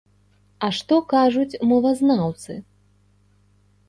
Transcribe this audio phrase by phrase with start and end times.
[0.67, 2.57] А што кажуць мовазнаўцы?